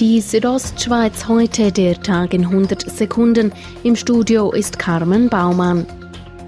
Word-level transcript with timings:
Die 0.00 0.22
Südostschweiz 0.22 1.28
heute, 1.28 1.70
der 1.72 2.00
Tag 2.02 2.32
in 2.32 2.46
100 2.46 2.90
Sekunden. 2.90 3.52
Im 3.82 3.96
Studio 3.96 4.50
ist 4.50 4.78
Carmen 4.78 5.28
Baumann. 5.28 5.86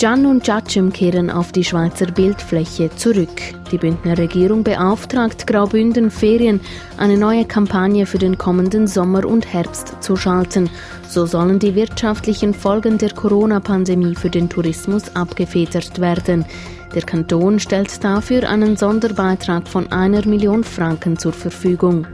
Can 0.01 0.25
und 0.25 0.46
Jacem 0.46 0.91
kehren 0.91 1.29
auf 1.29 1.53
die 1.53 1.62
Schweizer 1.62 2.07
Bildfläche 2.07 2.88
zurück. 2.96 3.29
Die 3.71 3.77
Bündner 3.77 4.17
Regierung 4.17 4.65
beauftragt 4.65 5.46
Graubünden 5.46 6.11
Ferien, 6.11 6.61
eine 6.96 7.19
neue 7.19 7.45
Kampagne 7.45 8.07
für 8.07 8.16
den 8.16 8.38
kommenden 8.38 8.87
Sommer 8.87 9.27
und 9.27 9.53
Herbst 9.53 9.96
zu 10.00 10.16
schalten. 10.16 10.71
So 11.07 11.27
sollen 11.27 11.59
die 11.59 11.75
wirtschaftlichen 11.75 12.55
Folgen 12.55 12.96
der 12.96 13.12
Corona-Pandemie 13.12 14.14
für 14.14 14.30
den 14.30 14.48
Tourismus 14.48 15.14
abgefedert 15.14 16.00
werden. 16.00 16.46
Der 16.95 17.03
Kanton 17.03 17.61
stellt 17.61 18.03
dafür 18.03 18.48
einen 18.48 18.79
Sonderbeitrag 18.79 19.69
von 19.69 19.93
einer 19.93 20.27
Million 20.27 20.64
Franken 20.64 21.19
zur 21.19 21.34
Verfügung. 21.34 22.06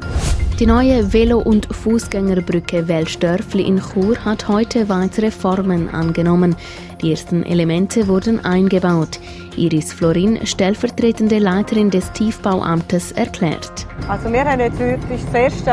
Die 0.58 0.66
neue 0.66 1.12
Velo- 1.12 1.38
und 1.38 1.72
Fußgängerbrücke 1.72 2.88
Welsdörfli 2.88 3.62
in 3.62 3.80
Chur 3.80 4.16
hat 4.24 4.48
heute 4.48 4.88
weitere 4.88 5.30
Formen 5.30 5.88
angenommen. 5.88 6.56
Die 7.00 7.12
ersten 7.12 7.44
Elemente 7.44 8.08
wurden 8.08 8.44
eingebaut. 8.44 9.20
Iris 9.56 9.92
Florin, 9.92 10.44
stellvertretende 10.44 11.38
Leiterin 11.38 11.90
des 11.90 12.10
Tiefbauamtes, 12.10 13.12
erklärt. 13.12 13.86
Also 14.08 14.32
wir 14.32 14.44
haben 14.44 14.58
jetzt 14.58 14.80
heute 14.80 14.98
das 15.08 15.32
erste 15.32 15.70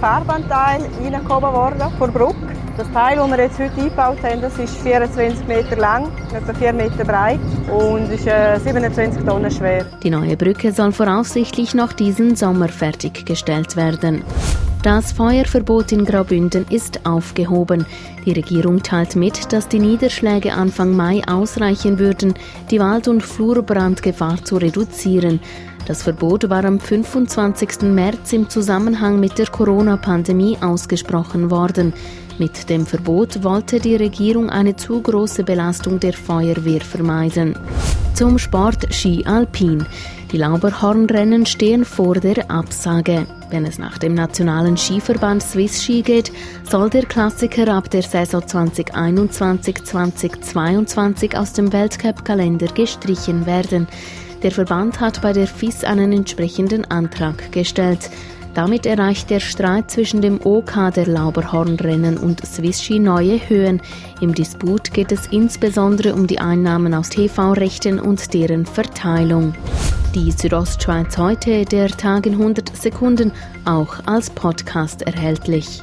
Farbanteil 0.00 0.82
reingekommen 1.02 1.54
worden 1.54 1.90
vor 1.96 2.08
Bruck. 2.08 2.36
Das 2.76 2.92
Teil, 2.92 3.16
das 3.16 3.30
wir 3.30 3.38
jetzt 3.38 3.58
heute 3.58 3.80
eingebaut 3.80 4.18
haben, 4.22 4.42
das 4.42 4.58
ist 4.58 4.76
24 4.82 5.46
Meter 5.46 5.76
lang, 5.76 6.12
etwa 6.34 6.52
4 6.52 6.74
Meter 6.74 7.04
breit 7.06 7.40
und 7.70 8.10
ist 8.12 8.24
27 8.24 9.22
äh, 9.22 9.24
Tonnen 9.24 9.50
schwer. 9.50 9.86
Die 10.02 10.10
neue 10.10 10.36
Brücke 10.36 10.72
soll 10.72 10.92
voraussichtlich 10.92 11.72
noch 11.72 11.94
diesen 11.94 12.36
Sommer 12.36 12.68
fertiggestellt 12.68 13.76
werden. 13.76 14.24
Das 14.82 15.12
Feuerverbot 15.12 15.90
in 15.92 16.04
Graubünden 16.04 16.66
ist 16.68 17.06
aufgehoben. 17.06 17.86
Die 18.26 18.32
Regierung 18.32 18.82
teilt 18.82 19.16
mit, 19.16 19.54
dass 19.54 19.68
die 19.68 19.80
Niederschläge 19.80 20.52
Anfang 20.52 20.94
Mai 20.94 21.22
ausreichen 21.26 21.98
würden, 21.98 22.34
die 22.70 22.78
Wald- 22.78 23.08
und 23.08 23.22
Flurbrandgefahr 23.22 24.44
zu 24.44 24.58
reduzieren. 24.58 25.40
Das 25.86 26.02
Verbot 26.02 26.50
war 26.50 26.64
am 26.64 26.78
25. 26.78 27.82
März 27.82 28.32
im 28.34 28.50
Zusammenhang 28.50 29.18
mit 29.18 29.38
der 29.38 29.46
Corona-Pandemie 29.46 30.58
ausgesprochen 30.60 31.50
worden. 31.50 31.94
Mit 32.38 32.68
dem 32.68 32.84
Verbot 32.84 33.42
wollte 33.44 33.80
die 33.80 33.96
Regierung 33.96 34.50
eine 34.50 34.76
zu 34.76 35.00
große 35.00 35.42
Belastung 35.42 35.98
der 36.00 36.12
Feuerwehr 36.12 36.82
vermeiden. 36.82 37.56
Zum 38.12 38.38
Sport 38.38 38.94
Ski 38.94 39.24
Alpin. 39.24 39.86
Die 40.32 40.36
Lauberhornrennen 40.36 41.46
stehen 41.46 41.86
vor 41.86 42.16
der 42.16 42.50
Absage. 42.50 43.26
Wenn 43.48 43.64
es 43.64 43.78
nach 43.78 43.96
dem 43.96 44.12
nationalen 44.12 44.76
Skiverband 44.76 45.42
Swiss 45.42 45.82
Ski 45.82 46.02
geht, 46.02 46.30
soll 46.68 46.90
der 46.90 47.06
Klassiker 47.06 47.72
ab 47.72 47.88
der 47.90 48.02
Saison 48.02 48.42
2021-2022 48.42 51.36
aus 51.36 51.54
dem 51.54 51.72
Weltcup-Kalender 51.72 52.68
gestrichen 52.68 53.46
werden. 53.46 53.88
Der 54.42 54.50
Verband 54.50 55.00
hat 55.00 55.22
bei 55.22 55.32
der 55.32 55.46
FIS 55.46 55.84
einen 55.84 56.12
entsprechenden 56.12 56.84
Antrag 56.84 57.50
gestellt. 57.52 58.10
Damit 58.56 58.86
erreicht 58.86 59.28
der 59.28 59.40
Streit 59.40 59.90
zwischen 59.90 60.22
dem 60.22 60.40
OK 60.42 60.90
der 60.94 61.06
Lauberhornrennen 61.06 62.16
und 62.16 62.42
Swiss 62.46 62.82
Ski 62.82 62.98
neue 62.98 63.38
Höhen. 63.50 63.82
Im 64.22 64.34
Disput 64.34 64.94
geht 64.94 65.12
es 65.12 65.26
insbesondere 65.26 66.14
um 66.14 66.26
die 66.26 66.38
Einnahmen 66.38 66.94
aus 66.94 67.10
TV-Rechten 67.10 68.00
und 68.00 68.32
deren 68.32 68.64
Verteilung. 68.64 69.54
Die 70.14 70.32
Südostschweiz 70.32 71.18
heute, 71.18 71.66
der 71.66 71.88
Tag 71.88 72.24
in 72.24 72.32
100 72.32 72.74
Sekunden, 72.74 73.30
auch 73.66 73.98
als 74.06 74.30
Podcast 74.30 75.02
erhältlich. 75.02 75.82